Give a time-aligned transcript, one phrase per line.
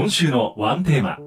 [0.00, 1.18] 今週のワンテーマ。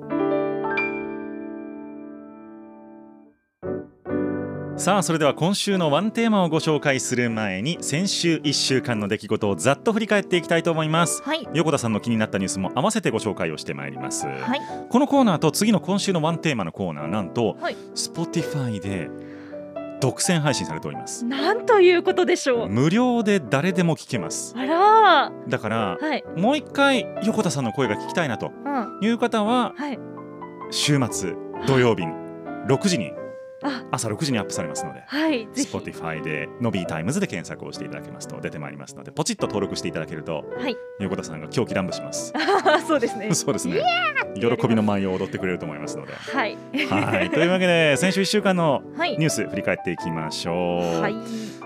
[4.79, 11.21] さあそれでは今週のワンテーマをご紹介する前に先週1週間の出来事をざっと振り返っていきたいと思います。
[11.21, 11.47] はい。
[11.53, 14.59] 横田さんの気になったニュースも合わせてご紹介をしてまいります、はい。
[14.89, 17.75] このコーナーと次の今週のワンテーマのコーナーなんと、はい。
[17.93, 19.11] Spotify で
[20.03, 21.23] 独占配信されております。
[21.23, 22.69] なんということでしょう。
[22.69, 24.53] 無料で誰でも聞けます。
[24.57, 25.31] あら。
[25.47, 26.23] だからーはい。
[26.35, 28.51] もう一回横田さんの声が聞きたいなと。
[28.65, 28.99] うん。
[29.01, 29.09] い。
[29.11, 29.99] う方ははい。
[30.71, 31.35] 週末
[31.67, 32.11] 土曜日に
[32.67, 33.22] 6時にあ
[33.91, 40.77] 朝6時にアップされますのではい Spotify で Nobby タイムズで検索をしていただけますと出てまいりますのでポチッと登録していただけるとはい。
[40.99, 42.33] 横田さんが狂喜乱舞します。
[42.87, 43.33] そうですね。
[43.35, 43.81] そうですね。
[44.35, 46.13] 喜びの舞を踊ってくれると思いますので。
[46.13, 46.57] はい。
[46.89, 47.29] はい。
[47.29, 49.11] というわけで先週1週間のはい。
[49.17, 51.15] ニュース振り返っていきましょう、はい。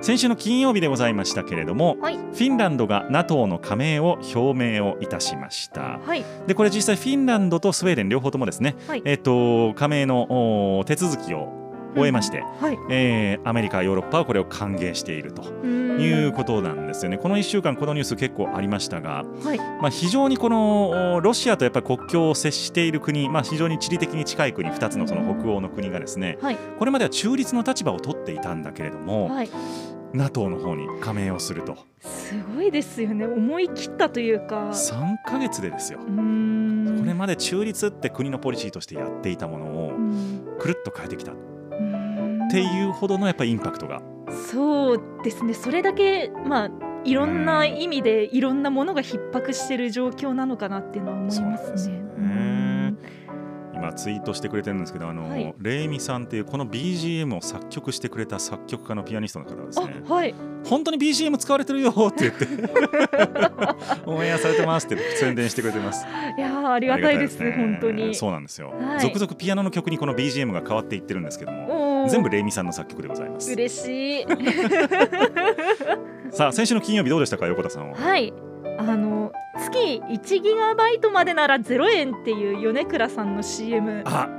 [0.01, 2.15] 先週の金曜日でございましたけれどもはい。
[2.17, 5.99] フィンランドが NATO の加盟を表明をいたしました。
[6.05, 6.23] はい。
[6.47, 9.01] でこれ実際フィンランドとスウェーデン両方ともですね、はい。
[9.05, 11.66] えっと加盟のお手続きを
[11.97, 12.77] 終えまして、はい。
[12.89, 17.17] えーアメリカヨーロッパはこれを歓迎しているということなんですよね。
[17.17, 19.57] この1週間このニュース結構ありましたが、はい。
[19.57, 26.57] まあ、非常にこのおロシアとやっぱり国境を接している国、まあ、非常に地理的に近い国2つのその北欧の国がですねはい。
[26.77, 29.49] これまでは中立の立場を取っていたんだけれども、はい。
[30.13, 31.77] NATO の方に加盟をすると。
[31.99, 33.25] すごいですよね。
[33.25, 34.69] 思い切ったというか。
[34.69, 35.99] 3ヶ月でですよ。
[35.99, 40.43] これまで中立って国のポリシーとしてやっていたものをうん。
[40.59, 41.33] くるっと変えてきた
[42.47, 44.01] っていうほどのやっぱりインパクトが。
[44.49, 45.53] そうですね。
[45.53, 46.69] それだけまあ
[47.03, 52.01] いろんな意味でいろんなものが逼迫している状況なのかなっていうのは思いますね。
[53.77, 55.53] ね今ツイートしてくれてるんですけどあの、はい。
[55.59, 60.01] レイミさんっていうこの BGM を作曲してくれた作曲家のピアニストの方がですね。
[60.07, 60.33] あはい。
[60.65, 62.47] 本当に BGM 使われてるよって言って
[64.05, 66.05] オンエアされてますって宣伝してくれてます。
[66.37, 68.15] いやーありがたいですありが本当に。
[68.15, 68.99] そうなんですよ、はい。
[68.99, 73.51] 続々ピアノの曲にこの BGM が変わっていってるんですけども全部レイミさんの作曲でございます。
[73.51, 74.25] 嬉しい。
[76.31, 77.97] さあ先週の金曜日どうでしたか横田さんは？
[77.97, 78.33] はい。
[78.79, 84.29] あの月1ギガバイトまでなら0円っていう米倉さんの CM あ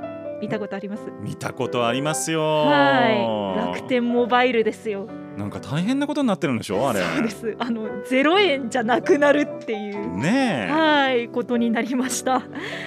[0.41, 1.03] 見たことあります？
[1.21, 2.41] 見たことありますよ。
[2.41, 3.75] はい。
[3.75, 5.07] 楽天モバイルですよ。
[5.37, 7.01] なんか大変なことになってるんでしょあれ。
[7.01, 7.55] そうです。
[7.59, 10.17] あの0円じゃなくなるっていう。
[10.17, 10.71] ねえ。
[10.71, 11.27] はい。
[11.29, 12.39] ことになりました。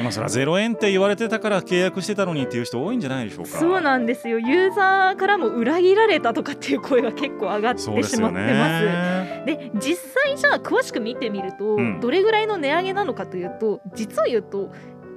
[0.02, 3.58] まあそれは0円って言われてたから契約してたのにっていう人多いんじゃないでしょうか。
[3.58, 4.38] そうなんですよ。
[4.38, 8.34] ユーザーからも裏切られたとかっていう声が結構上がってしまってます。
[8.36, 12.00] ねで実際じゃあ詳しく見てみると、うん。
[12.00, 14.70] どれぐらいの値上げなのかというと実を言うと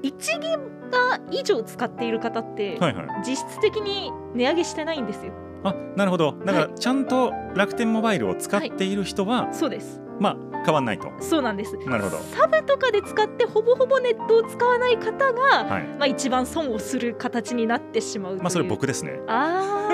[0.03, 0.47] 1ギ
[0.91, 3.07] ガ以上使っている方って、はいはい。
[3.25, 5.33] 実質的に値上げしてないんですよ。
[5.63, 6.33] あなるほど。
[6.45, 9.99] だからはちゃんと楽天モバイルを使っている人は、そうです。
[10.19, 11.11] まあ変わんないと。
[11.19, 11.75] そうなんです。
[11.77, 12.17] なるほど。
[12.17, 15.83] サブとかで使ってほぼほぼネットを使わない方が、はい。
[15.83, 19.19] まあ、一番損をする形になってしまうまあそれ僕ですね。
[19.27, 19.87] あ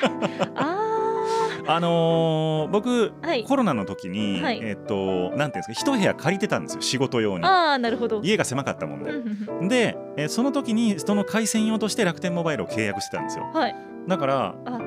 [0.00, 0.52] ー。
[0.56, 0.88] あ
[1.66, 3.44] あのー僕、はい。
[3.44, 4.60] コロナの時に、はい。
[4.62, 7.44] えっ、となんていうんですか一部屋借りてたんですよ仕事用に。
[7.44, 8.20] ーあーなるほど。
[8.22, 9.12] 家が狭かったもんで。
[9.68, 13.44] で、えーその時にその回線用として楽天モバイルを契約してたんですよ。
[13.52, 13.76] はい。
[14.08, 14.78] だからあ。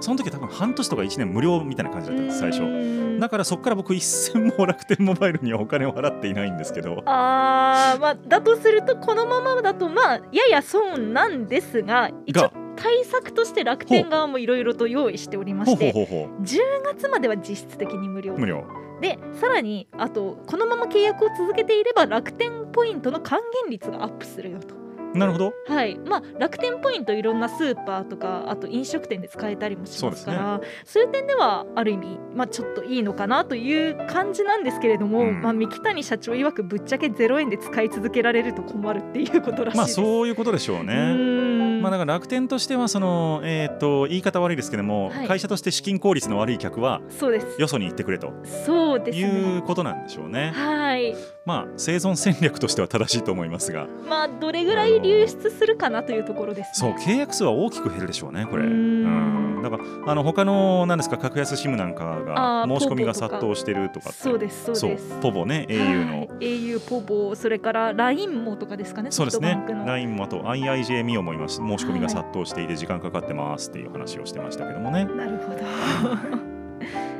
[0.00, 2.62] その時は多分半年とか1年無料みたいな感じだったんです最初。
[2.62, 7.02] 初だからそこから僕一銭も楽天モバイルにはお金を払っていないんですけど。
[7.06, 16.06] あーまあだとするとこのままだとまあやや損なんですが一応が対策として楽天側もいろいろと用意しておりましてほう。
[16.06, 18.34] ほうほ10月までは実質的に無料。
[18.34, 18.64] う無料。
[19.00, 24.81] でさらにあとこのまま契約を続けていれば楽天ポイントの還元率がアップするよと。
[25.14, 25.52] なるほど。
[25.68, 25.98] はい。
[26.06, 35.42] まあ、楽天ポイントいろんなスーパーとかあと飲食店で使えたりもしますからそう,、いう点ではある意味、まあ、ちょっといいのかなという感じなんですけれども、うん。
[35.42, 39.76] まあ、三木谷社長曰くぶっちゃけ0円で使い続けられると困るっていうことらしいです。
[39.76, 41.82] まあそういうことでしょううねーん。
[41.82, 45.26] まあだから楽天としてはそのえっ、と言い方悪いですけども、はい。
[45.28, 47.60] 会社として資金効率の悪い客はそうです。
[47.60, 48.32] よそに行ってくれと。
[48.66, 50.52] そうですいねうことなんでしょうね。
[50.54, 51.14] はい。
[51.44, 58.64] まあ生存戦略としては正しいと思いますが、まあどれぐらい流出するかなというところです、ね、そう契約数は大きく減るでしょうねこれ。
[58.64, 59.56] うーん。
[59.56, 59.62] うん。
[59.62, 65.18] だからあの他のですか格安シムなんかが申し込みが殺到してるとかそうですそうです。
[65.20, 69.64] ポボね au の、はい au ポボそれから LINE もとかですかねそうですね。
[69.86, 75.04] LINE もあと IIJ ミオも今申し込みが殺到していて時間かかってますっていう話をしてましたけどもね。
[75.04, 76.51] なるほど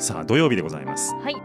[0.02, 1.36] さあ土曜日でございます、はい。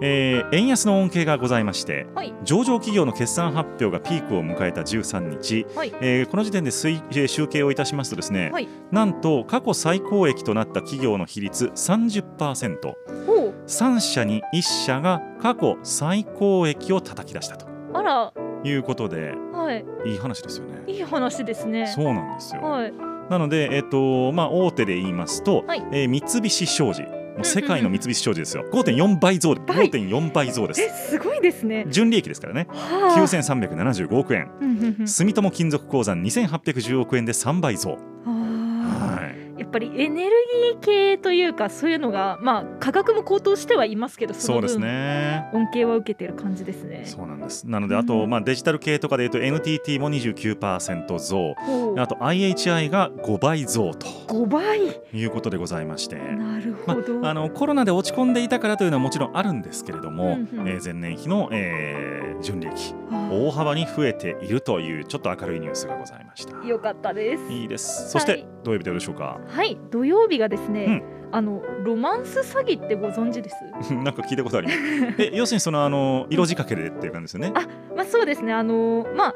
[0.00, 2.32] えー円安の恩恵がございましてはい。
[2.44, 5.92] 上場企業の決算発表がピークを迎えた13日、はい。
[6.00, 8.68] えーこの時点で推えー集計をいたしますとですね、はい。
[8.92, 12.94] なんと過去最高益となった企業の比率 30%3
[13.26, 14.00] おう。
[14.00, 17.66] 社に1社が過去最高益を叩き出したと。
[17.94, 18.32] あら。
[18.62, 19.84] いうことではい。
[20.06, 20.84] いい話ですよね。
[20.86, 21.88] いい話ですね。
[21.88, 22.62] そうなんですよ。
[22.62, 22.92] はい。
[23.28, 25.84] なので、えっとまあ、大手で言いますと、はい。
[25.90, 28.64] えー三菱商事もう世界の三菱商事ですよ。
[28.72, 29.88] 5.4倍増倍。
[29.88, 31.84] 5.4倍増でえすすごいですね。
[31.88, 32.66] 純利益ですからね。
[32.70, 33.20] はあ。
[33.20, 34.50] 9375億円。
[34.60, 35.06] うんうんうん。
[35.06, 37.98] 住友金属鉱山2810億円で3倍増
[39.74, 40.30] ぱりエネル
[40.72, 47.02] ギー系というかそういうのがまあ価格も高騰してはいますけどそうですね恩恵は受けてる感じですね。
[47.06, 51.54] そうなんですなのであと、うんまあ、デジタル系とかでいうと NTT も29%増
[52.00, 57.28] あと IHI が5倍増と5倍いうことでございましてなるまほど。
[57.28, 66.66] あのコロナで落ち込んでいたからというのはもちろんあるんですけれども、うんうんえー前年比の、えー純利益あ大幅に増えているというちょっと明るいニュースがございました。
[66.66, 67.52] よかったです。
[67.52, 68.10] いいです。
[68.10, 69.38] そして、はいどういうビデオでしょうか？
[69.46, 71.02] はい土曜日がですね、
[71.32, 73.48] あのロマンス詐欺ってご存知で
[73.82, 73.92] す？
[73.94, 74.78] なんか聞いたことあります。
[75.22, 77.52] え、要するにそのあの色仕掛けでっていう感じですよね。
[77.56, 77.66] あ
[77.96, 79.34] まあそうですねあのまあ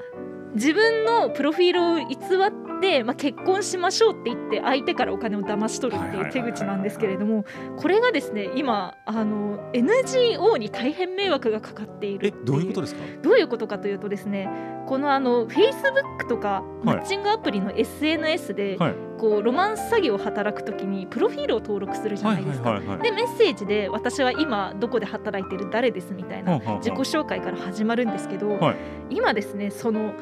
[0.54, 7.44] 自分のプロフィールを偽って、まあ、結婚しましょうって言って相手からお金を騙し取るっていう手口なんですけれども
[7.76, 12.28] これがですね今あの NGO に大変迷惑がかかっている。
[12.28, 13.00] え、どういうことですか？
[13.22, 14.48] どういうことかというとですね
[14.86, 18.94] このあの Facebook とかマッチングアプリの SNS で、はい。
[19.18, 22.78] こうロマンス詐欺を働くときにプロフィールを登録するじゃないですか。
[23.02, 28.76] でメッセージで私は今どこで働いてる誰ですみたいな自己紹介から始まるんですけど、はい。
[29.10, 30.12] 今ですねその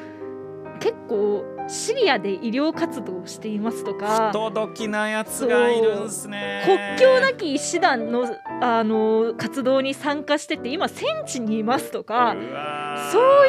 [0.79, 6.63] 結構シリアで医療活動をしていますとか不届きなやつがいるんすね。
[6.65, 8.25] 国境なき医師団の
[8.61, 12.35] あの活動に参加してて今戦地にいますとか
[13.11, 13.47] そう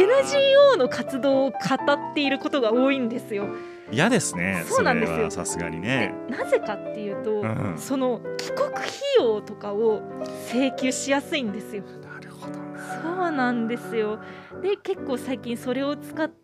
[0.00, 3.46] いう NGO の活動を語っていることが多いんですよ。
[3.92, 4.64] 嫌ですね。
[4.66, 6.14] そうなんですよれはさすがにでね。
[6.28, 8.86] なぜかっていうと、うんその帰国費
[9.18, 10.02] 用とかを
[10.50, 11.82] 請求しやすいんですよ。
[11.82, 13.02] なるほどな。
[13.02, 14.18] そうなんですよ。
[14.62, 16.39] で結構最近それを使って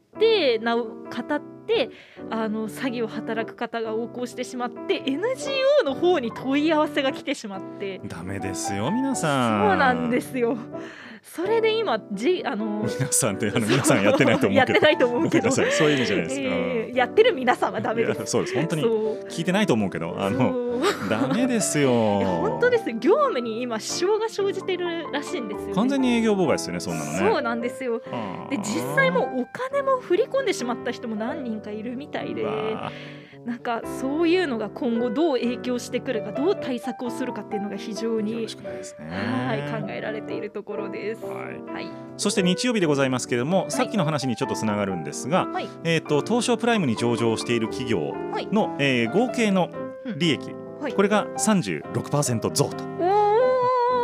[0.60, 0.90] なお語
[1.34, 1.90] って
[2.30, 9.68] あの詐欺を働く方が横行してしまって NGO の方に問い合わせが来てしまってダメですよ皆さん。
[9.70, 10.20] そうなんで。
[10.20, 10.56] すよ。
[11.26, 14.54] それで今じあの皆さんってあの皆さんやってないと思うけど。
[14.56, 15.50] やってないと思うけど。
[15.50, 16.40] そういう意味じゃないです。
[16.40, 18.26] えーやってる皆さんはダメです。
[18.26, 18.54] そうです。
[18.54, 18.82] 本当に
[19.28, 20.16] 聞いてないと思うけど。
[20.18, 20.80] あの
[21.10, 21.90] ダメですよ。
[21.90, 22.90] 本当です。
[22.94, 27.18] 業務に今支障が生じてるらしいんですよ、ね、完全に営業妨害ですよねそんなのね。
[27.18, 27.94] そうなんですよ。
[28.10, 28.64] はあで実
[28.94, 32.90] 際もうお金も振り込んでしまった人も何人かいるみたいうでわ
[33.46, 38.46] なんかそういうのが今後どう影響してくるかどう対策をするかっていうのが非常よにね。
[39.08, 41.24] はい考えられているところです。
[41.24, 41.72] はい。
[41.72, 45.68] はい、そして日曜日でございますけれども、さっきの話にちょっとつながるんですが、はい。
[45.84, 48.14] えー、と東証プライムに上場している企業
[48.52, 49.70] の、えー合計の
[50.16, 50.92] 利益、はい。
[50.92, 52.84] これが36%増と。
[53.00, 53.15] お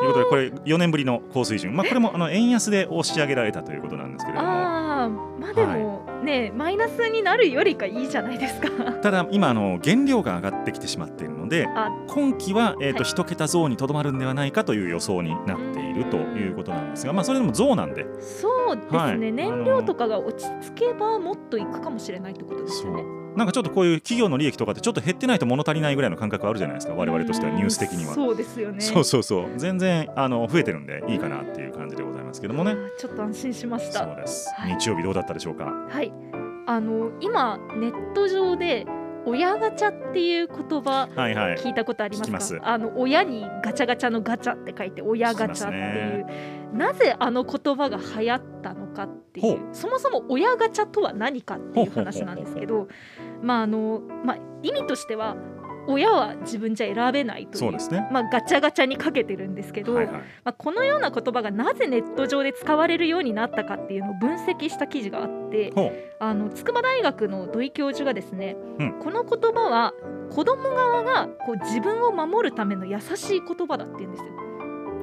[0.02, 4.50] いうことでこれ4年ぶりの高水準、まあ、これもあの円安で押し上げられたということなんですけれども。
[4.50, 5.32] あー。
[5.40, 8.68] まあでもね、マイナスになるよりかいいじゃないですか。
[9.02, 11.90] ただ今あの原料が上がってきてしまっているのであ。
[12.08, 13.10] 今期は、えーとはい。
[13.10, 18.06] 一桁増にとどまるんではないかという予想になっているということなんですが、まあ、それでも増なんで。
[18.20, 19.18] そうですね、はい。
[19.18, 23.21] 燃料とかが落ち着けばもっといくかもしれないってことですよね。
[23.36, 26.94] なんかちょっとこういう企業の利益とかってちょっと減ってないと物足りないぐらいの感覚あるじゃないですか。
[26.94, 28.14] 我々としてはニュース的には。
[28.14, 28.80] そうですよね。
[28.80, 29.46] そうそうそう。
[29.56, 32.76] 全然あの増えてるんでいいかなっていう感じでございますけどもね。
[32.98, 34.04] ちょっと安心しました。
[34.04, 34.76] そうです、はい。
[34.78, 35.64] 日曜日どうだったでしょうか？
[35.64, 36.12] はい、
[36.66, 38.86] あの今ネット上で
[39.24, 41.56] 親ガチャっていう言葉はいはい。
[41.56, 42.60] 聞いたことありますか、聞きます。
[42.62, 46.26] あの親にガチャガチャのガチャって書いて親ガチャっていう、
[46.72, 52.88] なぜあの言葉が流行ったのかっていほうそもそも親ガチャとは何かっていう話なんですけど
[53.42, 55.36] まああのまあ意味としては
[55.86, 58.06] 親は自分じゃ選べないというそうですね。
[58.12, 60.14] まあ、ガチャガチャにかけてるんですけど、はいはい。
[60.14, 65.72] まあ、このような言葉がなぜネット上で使われるようになったかっていうのを分析した記事があって
[66.20, 69.92] あの筑波大学の土井教授がですね、うんこの言葉は
[70.30, 74.30] 子供側がこう自分を守るための優しい言葉だって言うんですよ。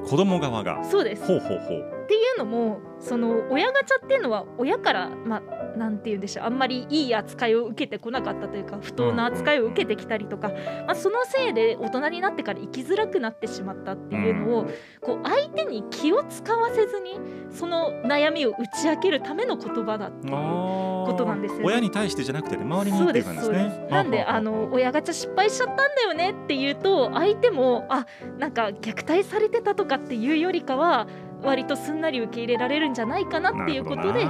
[0.06, 0.82] 子供側が。
[0.84, 2.00] そうですほうほうほう。
[2.04, 6.46] っていうのもその親ガチャっていうのは親からまあなんて言うんでしょう。
[6.46, 10.50] あんまりいい扱いを受けてこなかったというか不当な扱いを受けてきたりとか、
[10.86, 14.66] まあ、そのせいで大人になってから生きづらくなってしまったっていうのを、
[15.00, 17.18] こう相手に気を使わせずに
[17.50, 20.32] その悩みを打ち明けるための言葉だっていう。
[20.32, 21.64] こことなんですよね。
[21.66, 23.88] 親に対してじゃなくてね周りにっていう感じですね。
[23.90, 28.06] なんであの親ガチャ失敗しちゃったんだよねって言うと相手もあ
[28.38, 31.06] なんか虐待されてたとかっていうよりかは
[31.42, 34.26] 割とすんなり受け入れられるんじゃないかなっていうことで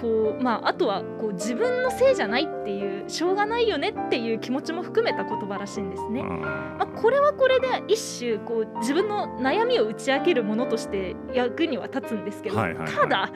[0.00, 6.22] こうまああとはこう自分のせいじゃないっていうしょうがないよねっていう気持ちも含めた言葉らしいんですね。
[6.22, 13.30] まあ、これはこれで一種こう自分の悩みを打ち明けるものとして役には立つんですけど、はいはいはいただ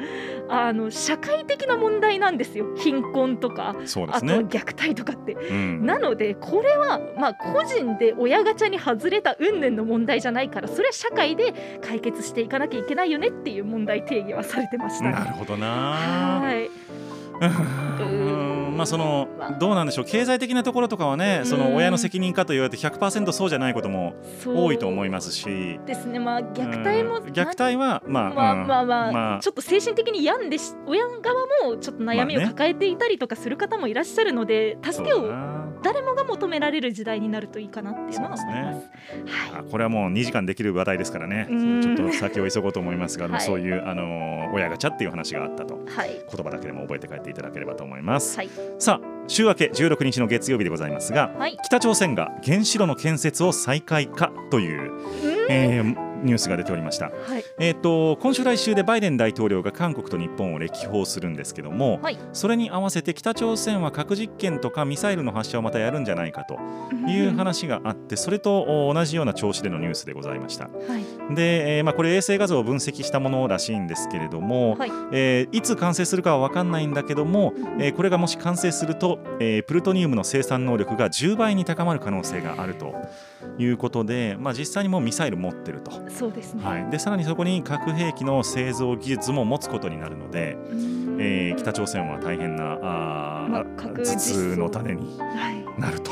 [0.49, 4.26] あの社会的な問題なんですよ貧困とか、そうであと。
[4.26, 5.33] 虐待とかって。
[5.33, 15.12] うんなのでこれはまあ個人で親ガチャに外れた云々の問題じゃないからそれは社会で解決していかなきゃいけないよねっていう問題定義はされてましたね。
[15.12, 15.66] なるほどな。
[15.66, 18.75] はいうん。
[18.76, 19.50] まあそのまあ。
[19.52, 20.04] どうなんでしょう。
[20.04, 24.14] 経済的なところとかはねその親の責任かと言われて100%そうじゃないことも
[24.46, 25.80] 多いと思いますし。
[25.87, 26.18] ですね。
[26.18, 28.66] まあ虐待もうん虐待はまあまあうん。
[28.66, 35.30] まあまあ、まあちょっと精神的に病んでし親側もちょっと悩みを抱えていたりとかする方もいらっしゃるので、助けを
[35.84, 38.88] 誰もが求められる時代になるといいかなっていうのは思います。
[39.52, 41.46] はあこれはもう2時間できる話題ですからね。
[41.50, 41.82] うん。
[41.82, 43.40] ちょっと先を急ごうと思いますが、はい。
[43.40, 45.74] そういう、あのー親ガチャっていう話があったと。
[45.84, 57.07] い、はい、言葉だけでも覚えて帰っていただければと思います、はい、さあ週明け16日の月曜日でございますがはい、北朝鮮が原子炉の建設を再開かという、うんえーニュースが出ておりました。
[57.07, 62.19] はい、えー、と今週来週でバイデン大統領が韓国と日本を歴訪するんですけども、はい。
[62.33, 66.59] それに合わせて北朝鮮は核実験とかミサイルの発射をまたやるんじゃないかと
[67.09, 70.64] いう話があってそれとお同じような調子でのニュースでございました。
[70.64, 70.71] は
[71.31, 82.95] い、で、えーまあ、これ衛星画像を分析したものらしいんですけれども、はい、えーいつ完成するかは分かんないんだけども、えーこれがもし完成すると、えープルトニウムの生産能力が10倍に高まる可能性があると
[83.59, 85.93] いうことで、まあ、実際にもうミサイル持ってると。
[86.16, 86.64] そうですね。
[86.64, 91.16] はい、でさらにそこに核兵器の製造技術も持つことになるので、うん。
[91.21, 96.11] えー北朝鮮は大変なあー、まあ核頭痛の種にはい、なると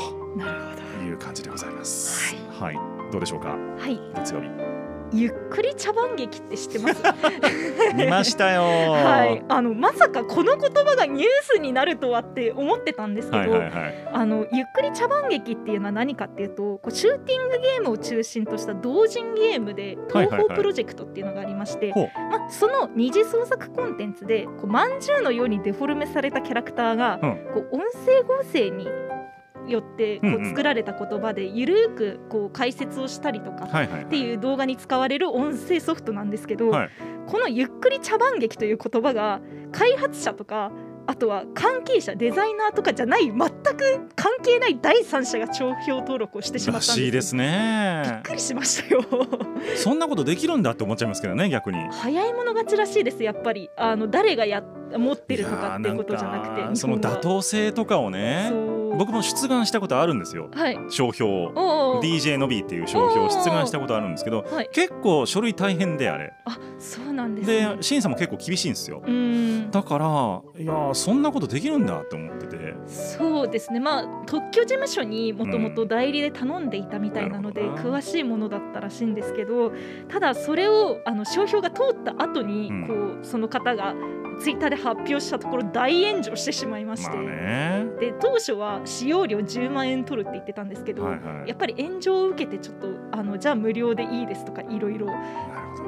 [1.03, 2.35] いう感じでございます。
[2.59, 2.75] はい、
[3.11, 3.55] どうでしょうか？
[3.55, 3.81] ど。
[3.81, 4.72] はい、月曜日
[5.13, 7.03] ゆっくり茶番劇って知ってます？
[7.95, 8.61] 見ましたよ。
[8.63, 13.61] ーはい、あのまさかこの言葉がニュースになるとはって思ってたんですけど、
[14.11, 27.39] あのゆっくり茶番劇っていうのは何かっていうとこうシューティングゲームを中心とした同人ゲームで東宝プロジェクトっていうのがありまして、まあ、その二次創作コンテンツでこうまんじゅうのようにデフォルメされたキャラクターが、うん。
[27.53, 28.87] こう音声合成に
[29.67, 36.89] よってこう作られた言葉でゆるくこう解説をしたりとかっていう動画に使われる音声ソフトなんですけど、はい。
[37.27, 39.39] このゆっくり茶番劇という言葉が
[39.71, 40.71] 開発者とか
[41.05, 43.49] あとは関係者デザイナーとかじゃない全く
[44.15, 49.03] 関係ない第三者が商標登録をしてしまらったんですしいですびっねくりしましたよ。
[49.75, 51.77] そんなことできるんだって思っちゃいますけどね逆に。
[51.91, 53.69] 早い者勝ちらしいですやっぱり。
[53.75, 54.63] あの誰がや
[54.97, 58.47] 持ってるとかっていうことじゃなくてその妥当性とかをね。
[58.49, 60.49] そう僕も出願したことあるんですよ。
[60.53, 60.77] はい。
[60.89, 62.01] 商標を。
[62.01, 64.69] DJ のびっていう商標を出願したことあるんですけどはい。
[64.71, 66.33] 結構書類大変であれ。
[66.45, 69.01] あそうなんですでね審査も結構厳しいんですよ。
[69.71, 70.05] だから
[70.61, 72.73] いやーそんなことできるんだって思ってて。
[72.87, 73.79] そうですね。
[73.79, 77.97] まあ特許事務所にもともと代理で頼んでいたみたいなので、なるほどな。
[77.99, 79.71] 詳しいものだったらしいんですけど
[80.09, 82.87] ただそれをあの商標が通った後に、うん。
[82.87, 83.95] こうその方が
[84.39, 87.17] ツイッターで発表したところ大炎上してしまいまして、
[87.99, 91.49] で当初は使用料10万円取るって言ってたんですけど、はいはい。
[91.49, 95.07] やっぱり炎上を受けてちょっとあのじゃあ無料でいいですとかいろいろ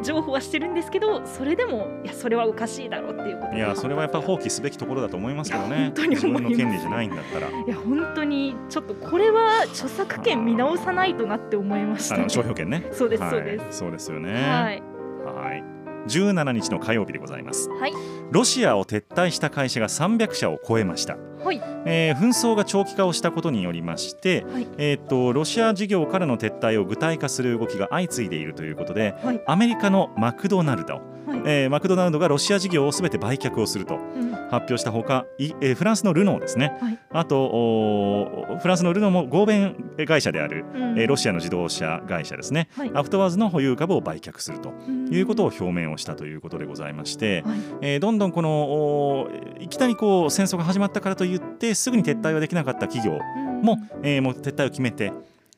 [0.03, 5.85] 情報はしてるんですけどそれでもいやそれはおかしいだろうっていうことでいやそれはやっぱ放棄すべきところだと思いますけどね。
[5.85, 7.49] 本当に自分の権利じゃないんだったら。
[7.49, 12.21] いや本当にちょっとこれは著作権見直さないとなって思いました、ね。
[12.21, 12.87] あの商標権ね。
[12.91, 13.77] そうです、はいそうです。
[13.77, 14.33] そうですよね。
[14.33, 14.83] はい。
[15.25, 15.75] はい
[16.07, 17.69] 17日の火曜日でございます。
[17.69, 17.93] はい。
[18.31, 21.61] ロシアを撤退した会社が300社を超えました、はい。
[21.85, 24.67] えー紛争が長期化をしたことによりまして、はい。
[24.77, 29.41] えー、とロシア事業からの撤退を具体化する動きが相次いでいるということで、はい。
[29.45, 31.03] アメリカのマクドナルド、はい。
[31.45, 34.35] えーマクドナルドがロシア事業をすべて売却をするとうん。
[34.45, 36.99] 発表したほか、いえーフランスのルノーですね、はい。
[37.11, 39.75] あとフランスのルノーも合弁
[40.07, 40.99] 会社である、うん。
[40.99, 42.91] えーロシアの自動車会社ですね、はい。
[42.93, 44.69] アフトワーズの保有株を売却すると
[45.11, 47.59] いうことを、を表明をしたということでございまして、はい。
[47.81, 49.27] えーどんどんこの
[49.59, 55.11] いきなりこう戦争が始まったからといってすぐに撤退はできなかった企業うんも,、えーもう撤退を決めて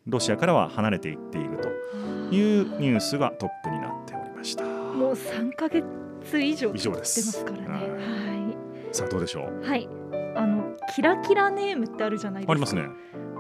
[0.08, 1.68] ロシアからは離れていっていると
[2.34, 4.64] いうニュースがトップになっておりました。
[4.66, 5.84] もう三ヶ月
[6.40, 7.68] 以上以上ですすからね。
[7.68, 7.98] はいは
[8.94, 9.66] さあどうでしょう？
[9.66, 9.90] いはい。
[10.36, 12.52] あのキラキラネームってあるじゃないですか。
[12.54, 12.84] ありますね。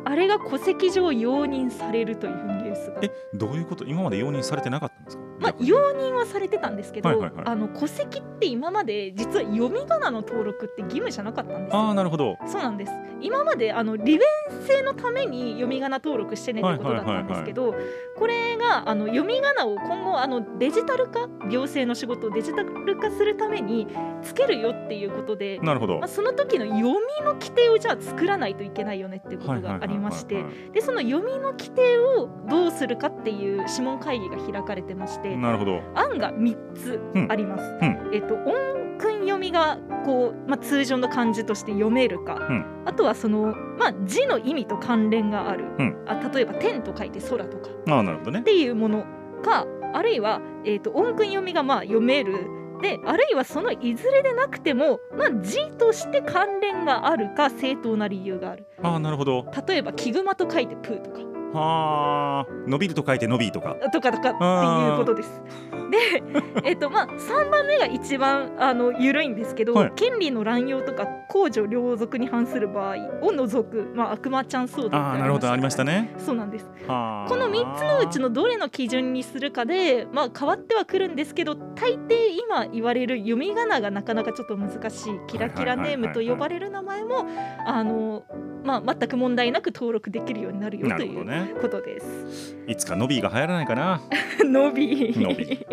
[0.05, 2.99] あれが戸籍上容認されるというニュースが。
[3.01, 3.85] えどういうこと？
[3.85, 5.23] 今まで容認されてなかったんですか？
[5.39, 7.45] まあ容認はされてたんですけど、はいはいはい。
[7.45, 11.79] あの戸籍って今まで実は読み仮名の登録って義務じゃなかったんですよ。
[11.79, 12.37] ああなるほど。
[12.47, 12.91] そうなんです。
[13.21, 14.19] 今まであの利便
[14.67, 17.75] 性のために読み仮名登録してねってことだったんですけど、
[18.15, 23.87] これがあの読み仮名を今後あのデジタル化行政の仕事をデジタル化するために
[24.21, 25.99] つけるよっていうことで、なるほど。
[25.99, 30.43] まあ、その時の読みの規定をじゃあ作らないといけないよねっていうことがありまして
[30.81, 35.81] その読みの規定をどうするかっていう諮問会議が開かれてましてはいなるほど。
[35.95, 37.63] 案が3つあります。
[37.81, 38.09] うん。
[38.13, 42.83] えっと音訓読みがこう、まあ、通常の漢字として読めるか、ん。
[42.85, 46.03] あとはその、まあ、字の意味と関連がある、うん。
[46.07, 47.69] あ例えば「天」と書いて「空」とか。
[47.69, 48.41] っああなるほどね。
[48.43, 49.05] ていうもの
[49.43, 52.33] かあるいは、えっと音訓読みがまあ読める。
[52.81, 58.67] であるいはそのいずれでなくても、まあ、字として関連があるか正当な理由がある。
[58.83, 59.45] ああなるほど。
[59.67, 61.19] 例えば「木熊」と書いて「プー」とか
[61.57, 62.45] はあ。
[62.67, 63.75] 伸びると書いて伸びとか。
[63.91, 65.41] とかとかっていうことです。
[65.89, 66.23] で、
[66.63, 69.91] えっとまあ3番目が一番あの緩いんですけど、はい。
[69.95, 76.01] 権利の乱用とか公序良俗に反する場合を除く、まあ、悪魔ちゃん騒動ああなるほどありましたね。
[76.01, 76.69] ねそうなんです。
[76.87, 77.29] はあ。
[77.29, 85.19] この3つのうちのどれの基準にするかで、まあ、変わってはくるんですけど大抵今言われる読み仮名がなかなかちょっと難しい。
[85.27, 87.25] キラキラネームと呼ばれる名前も
[87.65, 88.23] あの、
[88.67, 92.57] まあ、全く問題なく登録できるようになるよなということです。
[92.67, 94.01] いつか伸びが流行らないかな？
[94.43, 95.13] のび。
[95.17, 95.65] の び。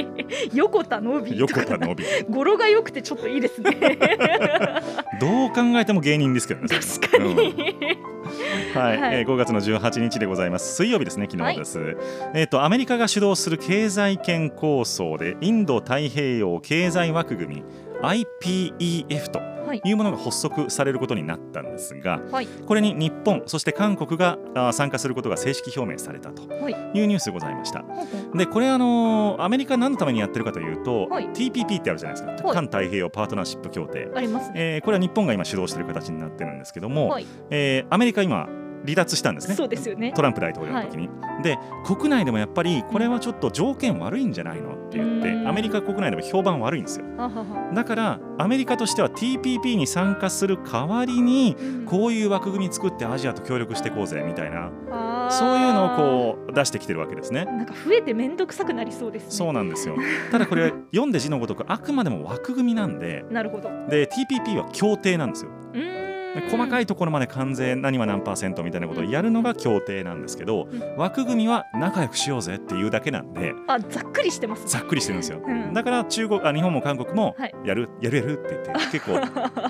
[0.54, 1.36] 横田のび。
[1.36, 2.04] 横田伸び。
[2.30, 3.72] 語呂が良くてちょっといいですね。
[5.20, 8.80] どう考えても芸人ですけどね確かに、うん。
[8.80, 9.16] はい、はい。
[9.16, 10.76] えー5月の18日でございます。
[10.76, 11.96] 水曜日ですね昨日です、
[12.34, 17.64] えっ、とアメリカが主導する経済圏構想でインド太平洋経済枠組み
[18.02, 19.80] IPEF とはい。
[19.84, 22.46] いうものが発足されることになったんですがはい。
[22.46, 24.36] これに日本そして韓国が
[24.72, 26.72] 参加することが正式表明されたとはい。
[26.98, 27.84] いうニュースでございました。
[28.34, 31.28] でこれあのーアメリカ何のためにやってるかというと、はい。
[31.28, 32.54] TPP ってあるじゃないですか、はい。
[32.54, 34.10] 環太平洋パートナーシップ協定。
[34.14, 34.54] ありますね。
[34.56, 37.26] えーこれは日本が今主導している形になってるんですけども、はい。
[37.50, 38.48] えーアメリカ今
[38.84, 39.54] 離脱したんですね。
[39.54, 40.12] そうですよね。
[40.14, 41.08] トランプ大統領の時に、
[41.42, 45.48] で国内でもやっぱりこれはちょっと条件悪いんじゃないのって言ってうん。
[45.48, 47.06] アメリカ国内でも評判悪いんですよ。
[47.74, 51.84] だからアメリカとしては TPP に参加する代わりにうん。
[51.84, 54.70] こういう枠組み作ってアジアと協力していこうぜみたいな
[55.30, 57.44] そういうのをこう出してきてるわけですね。
[57.44, 59.30] なんか増えて面倒くさくなりそうですね。
[59.30, 59.96] そうなんですよ。
[60.30, 63.70] ただこれ読んで字のごとくあくまでも枠組みなんでなるほど。
[63.88, 65.50] で TPP は協定なんですよ。
[65.72, 66.03] うーん。
[66.03, 66.03] で
[66.50, 70.96] 細かいところまで関税何は何パーセントみたいなことをやるのが協定なんですけど、うん。
[70.96, 74.68] 枠組みは仲良くしようぜっていうだけなんであざっくりしてますね。
[74.68, 75.72] ざっくりしてるんですよ、うん。
[75.72, 77.54] だから中国あ日本も韓国もはい。
[77.64, 79.20] やる、やるやるって言って結構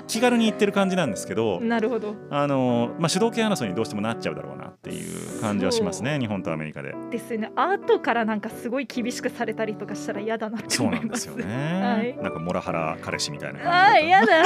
[0.07, 2.15] 気軽に言ってる感じなんですけど、 なるほど。
[2.29, 6.93] あのまあ、主導権争いにどうしてもなっちゃうだろうなっていう感じはしますね日本とアメリカで。
[7.09, 7.51] ですよね。
[7.55, 11.43] 後からなんかすごい厳しくされたりとかしたら嫌だなってそうないんですよね、
[11.81, 12.17] はい。
[12.21, 14.43] なんかモラハラ彼氏みたいな感じ嫌だ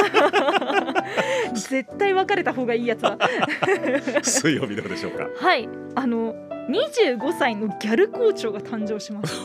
[1.70, 3.18] 絶対別れた方がいいやつだ。
[4.24, 5.28] 水曜日どうでしょうか？
[5.40, 5.70] はい。
[5.96, 6.34] あの
[6.70, 9.36] 25歳のギャル校長が誕生します。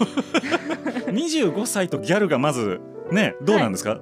[1.10, 3.98] 25歳とギャルがまずねどうなんですか、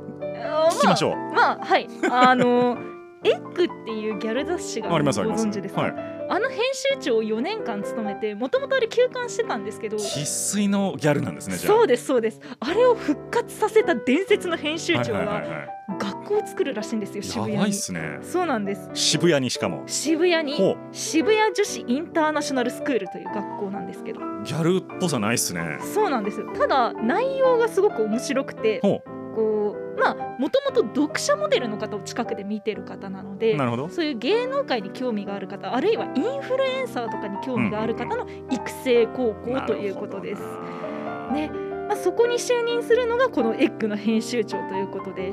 [0.70, 1.88] 聞きましょう、まあはい。
[2.10, 2.78] あの
[3.24, 5.44] エッグっていうギャル雑誌がありますあります。
[5.44, 12.40] ご存知ですか、はいあの編集長を4年間務めてもともとあれ休刊してたんですけど生粋のギャルなんですねそうですそうです。
[12.60, 15.42] あれを復活させた伝説の編集長が
[15.98, 17.70] 学校を作るらしいんですよ渋谷に。
[17.70, 18.18] ね。
[18.22, 18.90] そうなんです。
[18.94, 19.82] 渋谷にしかも。
[19.86, 24.20] 渋谷にほ渋谷女子インターナショナルスクールという学校なんですけど。
[24.20, 25.78] うギャルっぽさないっすね。
[25.94, 26.40] そうなんです。
[26.40, 29.02] よただ内容がすごく面白くてほ
[29.34, 33.88] こうまあもともと読者モデルの方を近くで見てる方なのうでなるほど。
[33.88, 40.42] そういう芸能界に興味がある方あるいはインフルエンサーとかに興味がある方の育成高校ということです。
[41.32, 41.50] ね。
[41.88, 45.32] まあ、そこに就任するのがこのエッグの編集長ということで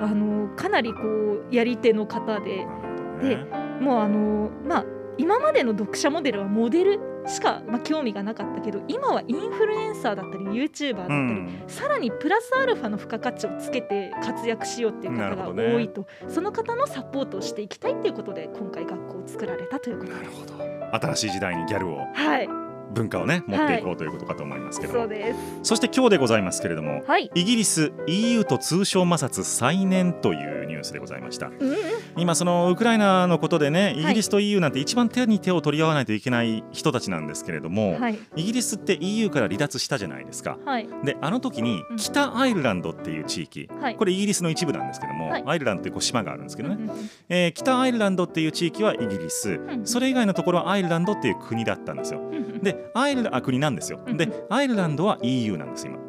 [0.00, 2.78] あのかなりこうやり手の方でなる
[3.20, 3.36] ほどね。
[3.80, 4.84] もうあのまあ
[5.18, 11.64] 今までの読者モデルはモデルしか、まあ、興味がなかったけど今はインフルエンサーだったり YouTuber だったり、うん。
[11.66, 20.40] さらにプラスアルファの付加価値をつけて活躍しようっていう方が多いと、その方のサポートをしていきたいということで今回学校を作られたということなるです。
[20.40, 20.64] ほど。
[20.98, 21.98] 新しい時代にギャルを。
[22.14, 22.48] はい、
[22.92, 25.38] 文化をね持っていこうということかと思いますけども、そうです。
[25.62, 27.30] そして今日でございますけれどもはい。
[27.34, 31.46] イギリス EU と通商摩擦再燃というニュースでございました。
[31.48, 31.70] うん。
[31.70, 31.76] うん、
[32.16, 34.02] 今そのウクライナのことでねい。
[34.02, 38.18] イギリスと EU なんて一番手に手を取り合わないといけない人たちなんですけれども、はい。
[38.36, 40.58] イギリスって EU から離脱したじゃないですか。
[40.64, 40.88] はい。
[41.04, 41.96] であの時にうん。
[41.96, 43.96] 北アイルランドっていう地域、はい。
[43.96, 45.44] これイギリスの一部なんですけども、はい。
[45.46, 49.82] アイルランドっていうこう島があるんですけどね、うんうんえー北アイルランドっていう地域はイギリス、ん。
[49.84, 52.20] それ以外のところはアイルランドっていう国だったんですよ。
[52.20, 52.60] うんうん。
[52.60, 54.00] ででアイルラあ国なんですよ。
[54.06, 56.05] うんでアイルランドは EU なんです今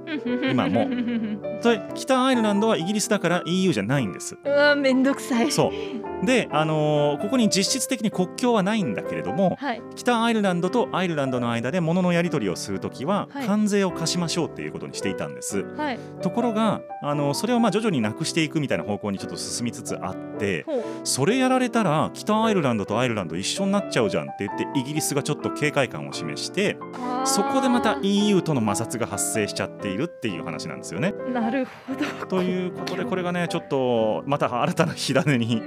[0.50, 0.88] 今も。
[1.96, 4.38] 北アイルランドはイギリスだから EU じゃないんです。
[4.46, 5.52] わめんどくさい。
[5.52, 5.72] そ
[6.24, 6.26] う。
[6.26, 9.82] で、あのーここに実質的に国境はないんだけれどもはい。
[9.96, 13.46] 北アイルランドとアイルランドの間で物のやり取りをするときははい。
[13.46, 16.00] 関税を課しましょうっていうことにしていたんです、はい。
[16.22, 20.65] ところが、あのそれをまあ徐々になくしていくみたいな方向にちょっと進みつつあって
[21.04, 26.78] それやられたら北アイルランドとアイルランド一緒になっちゃうじゃんって言ってイギリスがちょっと警戒感を示して
[27.26, 31.14] そこでまた EU との摩擦が発生しちゃっているっていう話なんですよね。
[31.34, 35.62] なるほどということでこれがねちょっとまた新たな火種に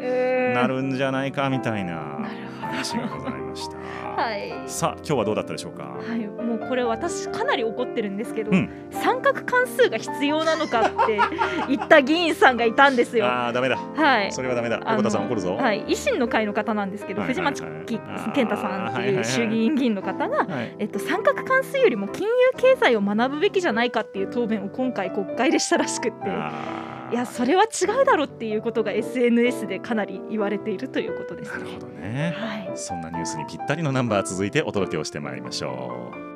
[0.55, 2.19] ななるんじゃないかみたいな
[2.61, 3.80] 話がございました。
[4.20, 5.85] はいさあ今日はどうだったでしょうか？
[5.85, 11.18] はい、もうこれ私かなり怒ってるんですけど、うん三角関数が必要なのかって
[11.68, 13.24] 言った議員さんがいたんですよ。
[13.26, 13.76] ああダメだ。
[13.76, 14.33] はい。
[14.33, 14.80] それはダメだ。
[14.90, 15.56] 横田さん怒るぞ。
[15.56, 20.74] はい、維新の会の方なんですけど、はいはいはい藤町健太さんってはいはいはいいう衆議院議員の方が、はい。
[20.78, 26.18] えっと、三角関数よりも金融経済を学ぶべきじゃないかっていう答弁を今回国会でしたらしくって
[27.11, 31.59] いやそれは違うだろうっていうことが SNS でかなり言われているということですね。
[31.59, 32.35] なるほどね。
[32.37, 36.31] はい、そんなニュースにぴったりのナンバー続いてお届けをしてまいりましょう。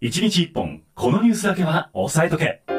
[0.00, 2.77] 一日一本、このニュースだけは押さえとけ。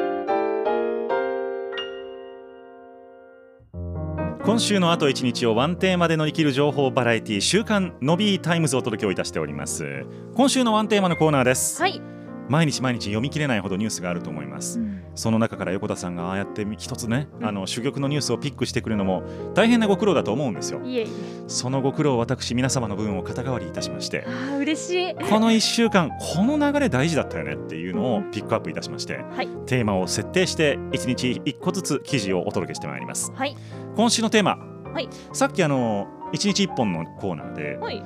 [4.42, 10.06] 今週のあと一日をワンテーマで乗り切る情報バラエティ週刊 Nobby タイムズをお届けをいたしております。
[10.34, 12.00] 今週のワンテーマのコーナーです、はい。
[12.48, 14.80] 毎日毎日読み切れないほどニュースがあると思います。
[14.80, 17.46] うんその中から横田さんがああやって一つね、うん。
[17.46, 19.22] あの珠玉のニュースをピックしてくるのも
[19.54, 20.80] 大変なご苦労だと思うんですよ。
[20.84, 21.08] いえいえ。
[21.48, 25.14] そのご苦労を私皆様の分を肩代わりいたしましてあー嬉しい。
[25.14, 29.48] この1週間この流れ大事だったよねっていうのをピックアップいたしましてはい。
[29.66, 33.32] テーマを設定して1日1個ずつ記事をお届けしてまいります。
[33.34, 33.56] はい。
[33.96, 34.58] 今週のテーマ、
[34.92, 35.08] はい。
[35.32, 38.02] さっきあの1日1本のコーナーではい。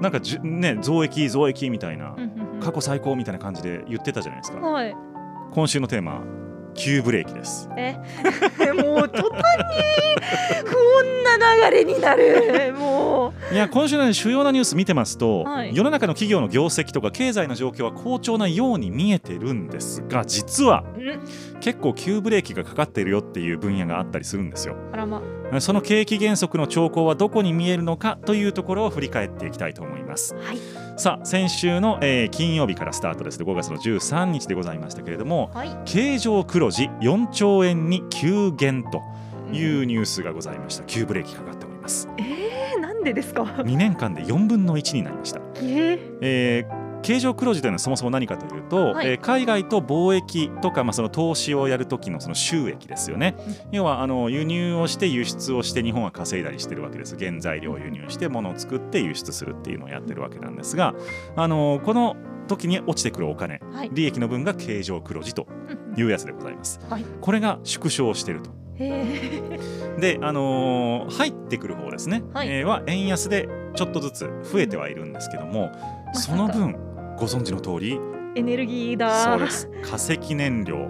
[0.00, 2.60] なんかじゅね増益増益みたいなうんうんうん。
[2.60, 4.58] 過去最高みたいな感じで言ってたじゃないですか。
[4.60, 4.94] はい。
[5.52, 6.22] 今週のテーマ
[6.74, 7.94] 急ブレーキですえ、
[8.72, 10.20] もう途端に
[10.64, 12.72] 不穏な流れになる。
[12.74, 12.89] も
[13.52, 15.74] いや今週の、ね、主要なニュース見てますと、はい。
[15.74, 24.76] 世の中の企業の業績とか経済の状況は好調なように見えてるんですが実はう、ん、結構急ブレーキがかかっているよっていう分野があったりするんですよ。
[25.06, 25.22] ま。
[25.60, 30.34] その景気減速の兆候はどこに見えるのかというところを振り返っていきたいと思います。
[30.34, 30.58] はい。
[30.96, 35.76] さあ先週の、えー金曜日からスタートですで5月の13日でございましたけれどもはい。
[35.84, 39.02] 経常黒字4兆円に急減と
[39.52, 40.84] いうニュースがございました。
[40.84, 42.08] 急ブレーキかかっております。
[42.18, 42.59] えー、
[43.00, 45.40] なんでですか？2年間で4分の1になりました。
[45.56, 49.08] えー、えー経常黒字というのはそもそも何かというと、はい。
[49.08, 53.36] えー海外と貿易とか、まあ、その投資をやる時のその収益ですよね、
[53.72, 57.16] 要はあの輸入をして輸出をして日本は稼いだりしてるわけです。
[57.18, 60.94] 原材料を輸入して物を作って輸出するっていうのをやってるわけなんですが
[61.36, 62.16] あのこの
[62.48, 63.90] 時に落ちてくるお金はい。
[63.94, 65.46] 利益の分が経常黒字と
[65.96, 66.80] いうやつでございます。
[66.90, 67.04] はい。
[67.22, 68.50] これが縮小していると。
[68.50, 72.48] えー、で、あのー入ってくる方ですね、はい。
[72.48, 75.70] えーは円安でちょっとずつ増えてはいるんですけども、
[76.14, 76.76] その分
[77.16, 78.00] ご存知の通り
[78.34, 79.24] エネルギーだ。
[79.24, 79.68] そうです。
[79.82, 80.88] 化石燃料。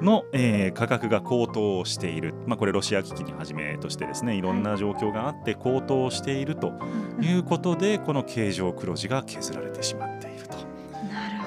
[0.00, 6.72] の、えー価格が高騰している、まあ、これロシア危機にはじめとしてですねいろんな状況があって高騰していると
[7.18, 10.68] うんいうことでこの経常黒字が削られてしまっていると。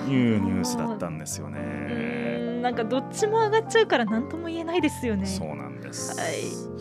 [0.09, 2.30] いうニュースだったんですようね。
[2.61, 5.25] なんかどっちも上がっちゃうから何とも言えないですよね。
[5.25, 6.19] そうなんです。
[6.19, 6.71] はい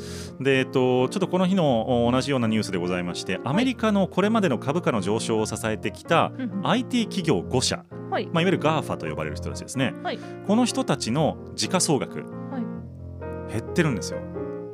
[0.43, 8.27] で、えっと、ちょっとこの日のお同じようなニュースでございまして、アメリカのこれまでの株価の上昇を支えてきた IT 企業5社、はい。
[8.33, 14.21] まあ、いわゆる GAFA と呼ばれる人たちですね、はいこの人たちの時価総額、はい減ってるんですよ。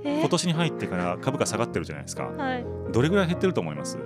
[0.04, 2.24] え今年に入ってから株価下がってるじゃないですか。
[2.24, 2.64] はい。
[2.92, 3.98] どれぐらい減ってると思います？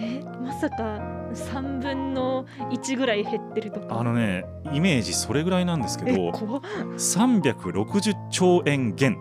[0.00, 1.00] えまさか
[1.34, 4.00] 三分の一ぐらい減ってるとか？
[4.00, 9.18] あのね、イメージそれぐらいなんですけえど、怖っ360兆円減、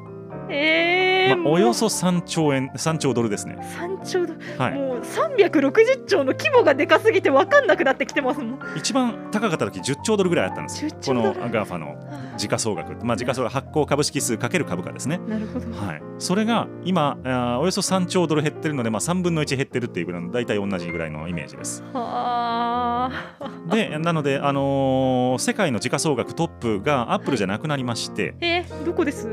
[0.49, 3.57] えーまあ、およそ3兆円、3兆ドルですね。
[3.77, 4.73] 三兆ドル、はい。
[4.73, 8.59] もう360兆の規模がでかすぎて分かんなくなってきてますもん。
[8.75, 10.89] 一番高かった時10兆ドルぐらいあったんですよ。
[10.91, 11.97] 10この GAFA の
[12.37, 15.19] 時価総額、まあ、時価総額発行株式数かける株価ですね。
[15.27, 15.67] なるほど。
[15.85, 21.83] はい、それが今あーおよそ3兆ドル減ってるので、まあ、3分の1減ってるっていうぐらいの大体同じぐらいのイメージです。
[21.93, 23.73] はあ。
[23.75, 29.27] でなので、あのー世界の時価総額トップがアップルじゃなくなりまして、えどこです？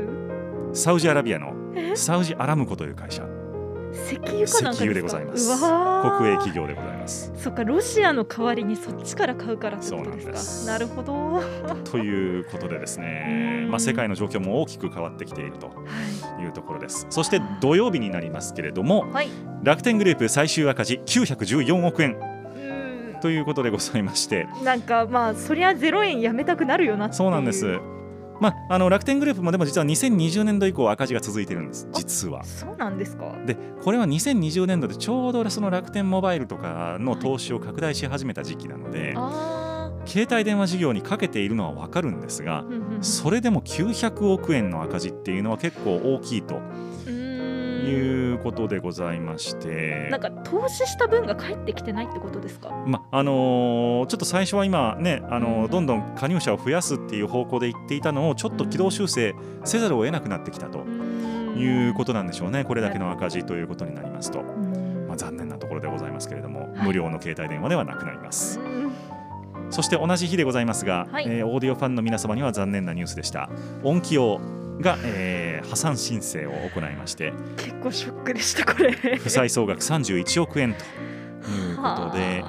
[0.75, 1.95] サウジアラビアのえ？
[1.95, 3.23] サウジアラムコという会社。
[3.93, 5.47] 石油かなんかでございます。
[5.57, 7.31] 国営企業でございます。
[7.37, 10.67] そっかロシアの代わりにそっちから買うからそうなんです。
[10.67, 11.13] なるほど。
[11.13, 13.63] はということでですね。
[13.63, 13.71] う、ん。
[13.71, 15.71] まあ、世界の状況も大きく変わってきていると
[16.41, 16.43] い。
[16.43, 17.07] いうところです。
[17.09, 19.29] そして土曜日になりますけれどもはい。
[19.63, 22.17] 楽天グループ最終赤字914億円。
[22.17, 23.19] うん。
[23.21, 24.49] ということでございまして。
[24.61, 27.17] なんかまあそりゃ0円やめたくなるよなっていう。
[27.19, 27.79] そうなんです。
[28.39, 32.43] まあ、あの楽天グループもでも実は2020年度以降赤字が続いてるんです実は。
[32.43, 33.35] そうなんですか。
[33.45, 43.03] でこれは2020年度でちょうどその楽天モバイルとかの投資を拡大し始めた時期なので、あ携帯電話事業にかけているのは分かるんですがあ、うんうんうん。
[43.03, 46.55] それでも900億円の赤字っていうのは結構大きいと。
[46.55, 47.14] うーん
[47.85, 50.09] いうことでございまして。
[50.11, 52.71] なんか投資した分が返ってきてないってことですか？
[52.85, 55.71] まあのーちょっと最初は今ね、あのーうん。
[55.71, 60.79] どんどん加入者を増やすっていう方向で言っていたのをちょっと軌道修正せざるを得なくなってきたと
[61.57, 62.63] いうことなんでしょうね。
[62.63, 65.05] これだけの赤字ということになりますと、うん。
[65.07, 66.87] まあ、残念なところでございますけれども、はい。
[66.87, 68.59] 無料の携帯電話ではなくなります。
[68.59, 68.91] うん。
[69.71, 71.25] そして同じ日でございますが、はい。
[71.27, 73.49] えーオーディオファンの皆様には残念なニュースでした。
[73.83, 74.39] 音響
[74.81, 78.91] が、えー破産申請を行いまして結構ショックでしたこれ。
[78.91, 80.79] 負債総額31億円と
[81.49, 82.43] いうことで、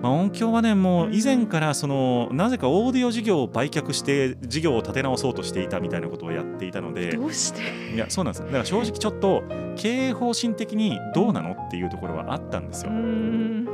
[0.00, 7.60] まあ、音響はねもう以前からそのなぜかオーディオ事業を売却して事業を立て直そうとしていたみたいなことをやっていたのでどうして？
[7.94, 8.44] いやそうなんです。
[8.44, 9.42] だから正直ちょっと
[9.76, 13.66] 経営方針的にどうなのっていうところはあったんですうよん。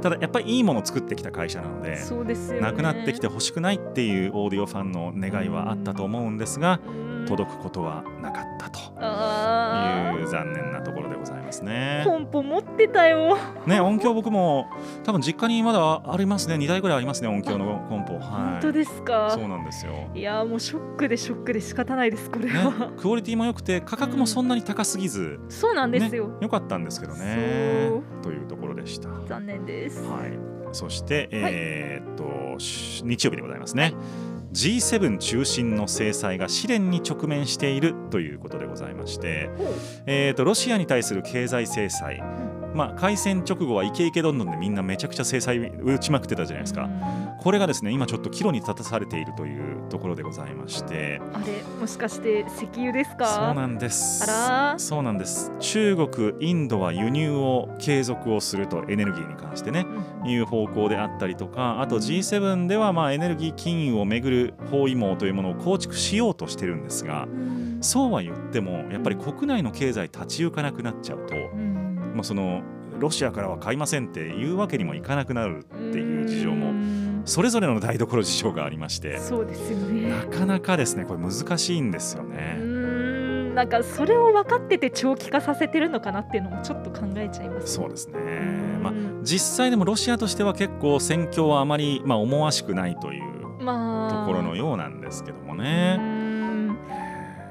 [0.00, 2.60] ただやっぱりいいものを作ってきた会社なのでそうですよね。
[2.60, 8.78] なくなってきてほしくないっていうオーディオファンの願いはあったと思うんですがうん届くことはなかったと。
[8.98, 12.02] あいう残念なところでございますーね。
[12.06, 13.36] コンポ持ってたよ。
[13.66, 14.68] ね音響僕も
[15.04, 16.54] 多分実家にまだありますね。
[16.54, 18.14] 2台ぐらいありますね音響のコンポ。
[18.14, 18.22] はい。
[18.22, 19.30] 本当ですか？
[19.30, 19.92] そうなんですよ。
[20.14, 27.90] いやーもうショックでショックで仕方ないですこれねは、クオリティも良くて価格もそんなに高すぎず、そうなんですよ、良かったんですけどね。
[28.22, 29.08] というところでした。
[29.08, 30.04] は残念です、い、
[30.72, 33.94] そして、えーっとし日曜日でございますね。
[34.56, 39.50] G7 中心の制裁が試練に直面しているということでございまして、
[40.06, 42.22] えー、とロシアに対する経済制裁、
[42.76, 46.84] まあ、開戦直後はイケイケどんどんでみんなめちゃくちゃ制裁打ちまくってたじゃないですか。
[46.84, 51.20] うんこれがですね今ちょっと岐路に立たされているというところでございまして。
[51.32, 53.26] あれもしかして石油ですか？
[53.26, 54.24] そうなんです。
[54.24, 54.78] あら。
[54.80, 55.52] そうなんです。
[55.60, 59.86] 中国インドは輸入を継続をするとエネルギーに関してね
[60.24, 60.30] うん。
[60.30, 67.78] いう方向であったりとかあと G7 ではまあエネルギー金融をめぐる包囲網というものを構築しようとしてるんですがうん。
[67.80, 71.85] そうは言ってもやっぱり国内の経済立ち行かなくなっちゃうと、うん
[72.16, 72.62] まあ、その
[72.98, 77.22] ロシアからは買いませんっていうわけにもいかなくなるっていう事情もうん。
[77.26, 80.08] それぞれの台所事情がありましてそうですよね。
[80.08, 82.54] なかなかですねこれ難しいんですようね。
[82.54, 83.54] ん。
[83.54, 87.74] なんかそれを分かってて長期化させてるのかなっていうのもちょっと考えちゃいます。
[87.74, 88.18] そうですね。
[88.18, 88.82] うん。
[88.82, 94.10] まあ、実際でもロシアとしては結構戦況はあまり、まあ、思わしくないというまあ。
[94.10, 95.96] ところのようなんですけどもうね。
[95.96, 96.76] ん。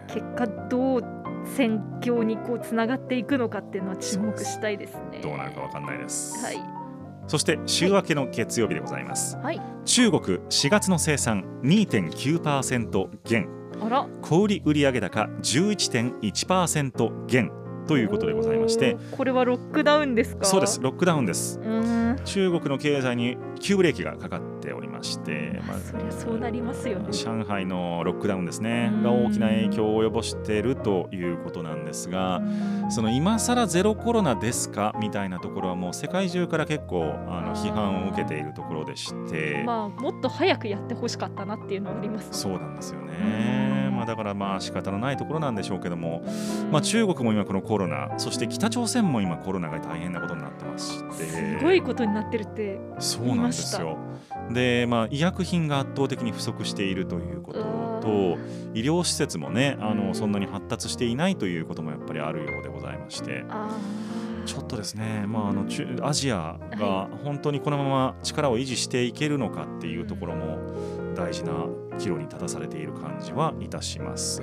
[0.07, 5.19] 結果どう戦況にこうつながっていくのかっていうのは注目したいですね。
[5.21, 6.43] どうなるかわかんないです。
[6.43, 6.57] はい。
[7.27, 9.37] そして週明けの月曜日でございます。
[9.37, 9.61] はい。
[9.85, 13.49] 中国4月の生産2.9%減。
[13.83, 14.07] あら。
[14.21, 17.51] 小売売上高11.1%減
[17.87, 18.97] ということでございまして。
[19.11, 20.45] これはロックダウンですか？
[20.45, 20.81] そうです。
[20.81, 21.59] ロックダウンです。
[22.25, 27.11] 中国の経済に急ブレーキがかかっておりまして、まあそりゃそうなりますよね。
[27.11, 28.91] 上海のロックダウンですね。
[28.93, 29.05] うん。
[29.05, 32.41] が大きな影響を及ぼしているということなんですが
[32.89, 43.11] その今更ゼロコロナですかみたいなところはもう世界中から結構あの批判を受けているところでして、まあもっと早くやってほしかったなっていうのはありますそうなんですよね、
[43.83, 46.23] まあ、だからまあ仕方のないところなんでしょうけども、
[46.71, 51.23] まあ、国中国も今このコロナそして北朝鮮も今コロナが大変なことになってまして。
[51.25, 53.97] すごいことになってるってそうなんですよ。
[54.51, 57.59] で、まあ、医薬品が圧倒的に不足しているということ
[58.01, 58.37] と
[58.73, 60.07] 医療施設もねあうん。
[60.07, 63.43] のそんなに発達していないということもやっぱりあるようでございまして。
[63.49, 63.69] あ
[64.45, 70.59] ちょっとですね、まあ、あの中アジアがは本当にこのまま力を維持していけるのかっていうところも
[71.15, 71.53] 大事な
[71.97, 74.41] 岐路に立たされている感じはいたします。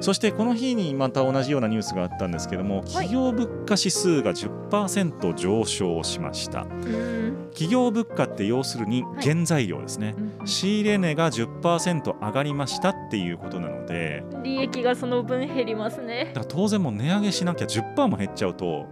[0.00, 6.62] そしてこの日にまた同じようなニュースがあったんですけども企業物価指数が10%上昇しました。
[6.62, 10.14] ーうん企業物価って要するにはい原材料ですね。
[10.16, 18.86] うん仕入れ値が10%上がりましたっていうことなので利益がその分減りますねだから当然もう値上げしなきゃ10%も減っちゃうと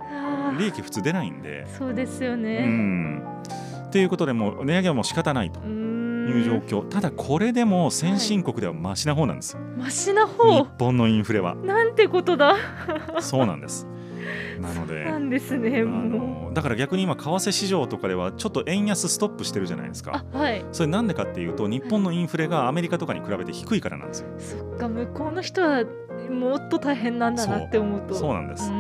[0.59, 1.67] 利益普通出ないんで。
[1.79, 3.23] そうですようねん。
[3.87, 5.88] っていうことでもう値上げはもう仕方ないとうーん
[6.31, 11.55] いう状況、ただこれでも先進国ではマシな方なんですよ、マシな日方本のインフレは。
[11.55, 12.57] なんてことだ。
[13.21, 13.87] そうなんです。
[14.61, 15.81] なのでなんですね。
[15.81, 20.25] あものだから逆に今為替市場とかではちょっと円安ストップしてるじゃないですうか。
[20.33, 20.65] あはい。
[20.73, 24.29] それなんでかっていうと日本のインフレがアメリカとかに比べて低いからなんですよ。
[24.39, 25.85] そっか向こうの人は
[26.31, 28.15] もっと大変なんだなって思うと。
[28.15, 28.35] そう。
[28.35, 28.71] なんです。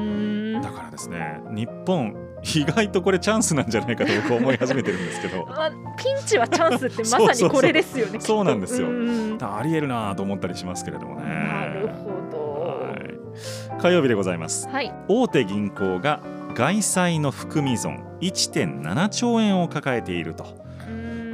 [0.63, 5.45] だからですね日本意外とこれチャンスなんじゃないかと僕は思い始めてるんですけど。
[5.47, 5.77] まあ、ピ
[6.13, 8.89] ンチはチャンスってまさにこれですよね そうなんですよ。
[9.41, 11.25] ありえるなと思ったりしますけれどもね。
[11.25, 12.39] なるほど。
[12.87, 13.81] はい。
[13.83, 14.69] 火曜日でございます。
[14.69, 14.93] はい。
[15.09, 16.21] 大手銀行が
[16.55, 20.45] 外債の含み損1.7兆円を抱えていると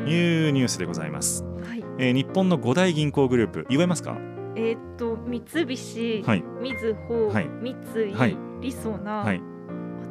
[0.06, 1.84] いうニュースでございます、はい。
[1.98, 4.16] えー日本の5大銀行グループ言えますか？
[4.56, 6.44] えーっと三菱、はい。
[6.60, 7.48] みずほ、はい。
[7.62, 8.36] 三井、はい。
[8.60, 9.36] りそな、はい。
[9.38, 9.53] あ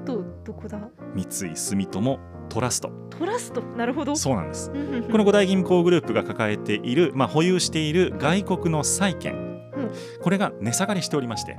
[0.03, 0.79] とどこだ？
[1.15, 2.91] 三井住友トラスト。
[3.09, 3.61] トラスト？
[3.61, 4.15] なるほど。
[4.15, 4.71] そうなんです。
[4.71, 5.03] うんうんうん。
[5.03, 9.91] この5大銀行グループが抱えている、まあ、保有している外国の債券、うん。
[10.21, 11.57] これが値下がりしておりまして。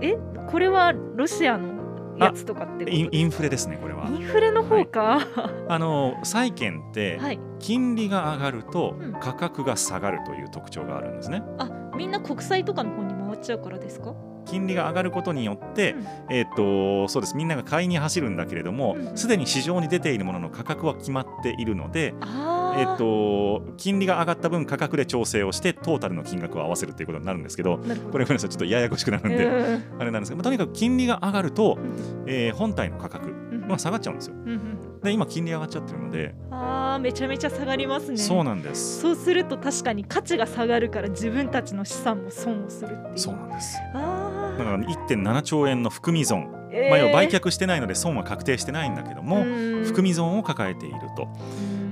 [0.00, 0.16] え？
[0.48, 1.72] これはロシアの
[2.18, 4.06] やつとかってインインフフレですねこれは。
[4.08, 5.20] インフレの方か。
[5.68, 7.40] あの債券ってはい。
[7.58, 9.12] 金利が上がるとうん。
[9.12, 11.42] 価格が下がるという特徴があるんですね。
[11.58, 14.14] あみんな国債とかの方に回っちゃうからですか？
[14.44, 16.06] 金利が上がることによって、うん。
[16.30, 16.56] えー、
[17.04, 17.36] とそうです。
[17.36, 19.16] みんなが買いに走るんだけれどもうん。
[19.16, 27.78] すで、に市場に出ているものの価格は決まっているので、あえー、と金利が上がった分価格で調整をしてトータルの金額を合わせるということになるんですけど
[28.10, 28.50] これごめんなさい。
[28.50, 29.82] ちょっとややこしくなるんで、うん。
[30.00, 32.24] あれなんですけど、まあとにかく金利が上がると、うん。
[32.26, 33.68] えー本体の価格うん。
[33.68, 34.34] が下がっちゃうんですよ。
[34.34, 38.18] うんうんで今金利上がっちゃってるので、あーめちゃめちゃ下がりますね。
[38.18, 39.00] そうなんです。
[39.00, 43.18] そうすると確かに価値が下がるから自分たちの資産も損をするっていう。
[43.18, 43.78] そうなんです。
[43.94, 44.21] あ
[44.58, 46.90] だから1.7兆円の含み損、ーえー。
[46.90, 49.84] まあ、要は売却してないので損は確定してないんだけども、うん。
[49.84, 51.28] 含み損を抱えていると。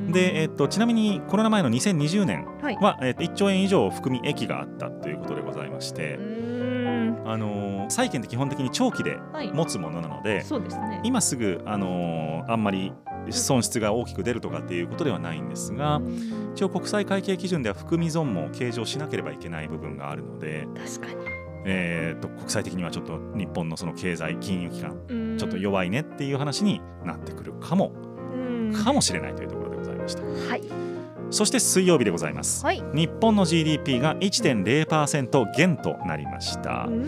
[0.06, 0.12] うん。
[0.12, 2.76] で、えっと、ちなみにコロナ前の2020年はい。
[2.76, 7.22] は、えっと、1兆円以上含み益があったということでございましてう、ん。
[7.26, 9.50] あのー債券って基本的に長期ではい。
[9.52, 11.00] 持つものなので、そうですね。
[11.02, 12.92] 今すぐ、あのーあんまり
[13.30, 21.14] 損失が大きく出るとかっていうことではないんですが、うん一応国際会計基準では含み損も計上しなければいけない部分があるので、確かに
[21.64, 25.38] えー、と国際的にはちょっと日本のその経済金融機関うん。
[25.38, 27.92] ちょっと弱いねっていう話になってくるかも、
[28.34, 28.72] うん。
[28.72, 30.22] かもしれないというところでございました。
[30.22, 30.62] はい。
[31.30, 32.64] そして水曜日でございます。
[32.64, 32.82] はい。
[32.92, 37.04] 日本の GDP が1.0%減となりました、うん。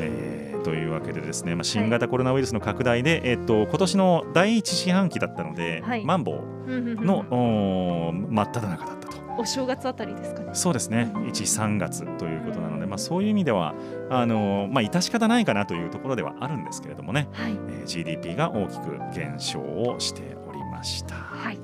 [0.00, 6.04] えーというわけでですね、まあ、新型コロナウイルスの拡大で、えっと今年の第一四半期だったので、はい。
[6.04, 9.14] マンボウの、真っ只中だったと。
[9.36, 10.50] お正月あたりですかね。
[10.54, 11.12] そうですね。
[11.14, 13.74] うん13月ということなので、まあ、そういう意味では
[14.08, 17.52] あのーまあ致し方ないかなというところではあるんですけれどもね、はい。
[17.52, 21.16] えー GDP が大きく減少をしておりました。
[21.16, 21.58] はい。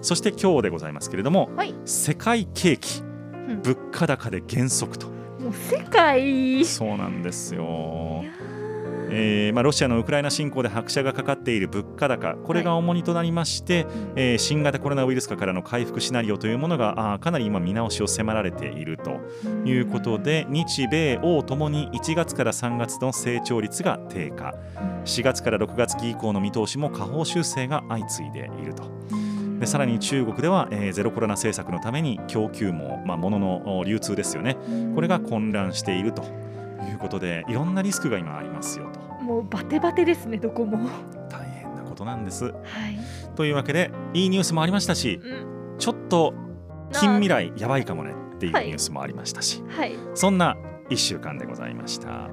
[0.00, 1.74] そして今日でございますけれどもはい。
[1.84, 3.60] 世界景気ん。
[3.62, 5.08] 物価高で減速と。
[5.08, 6.64] もう世界。
[6.64, 8.24] そうなんですよ。
[9.12, 19.20] えーまあ、ロシアのウクライナ侵攻で拍車がかかっている物価高これが重荷となりまして、ーえー新型コロナウイルス化からの回復シナリオというものがあーかなり今見直しを迫られていると
[19.64, 24.54] いうことで日米欧ともに1月から3月の成長率が低下。
[25.04, 28.84] 4月から6月期以降の見通しも下方修正が相次いでいると。
[29.58, 34.56] でさらに中国では、えーゼロコロナ政策のために供給網、まあ、物のお流通ですよね。
[34.94, 36.22] これが混乱していると
[36.88, 38.99] いうことでいろんなリスクが今ありますよと
[39.30, 40.90] もうバテバテですねどこも
[41.30, 42.46] 大変なことなんです。
[42.46, 42.54] はい
[43.36, 46.34] というわけでいいニュースもありましたしうんちょっと
[46.92, 50.56] 近未来やばいかもねっていうニはいュースもありましたし、はいそんな
[50.90, 52.28] 1週間でございました。